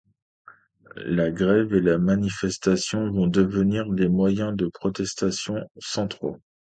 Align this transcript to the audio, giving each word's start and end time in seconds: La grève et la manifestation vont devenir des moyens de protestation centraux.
La 1.05 1.29
grève 1.29 1.75
et 1.75 1.79
la 1.79 1.99
manifestation 1.99 3.11
vont 3.11 3.27
devenir 3.27 3.85
des 3.87 4.09
moyens 4.09 4.55
de 4.57 4.65
protestation 4.67 5.59
centraux. 5.77 6.37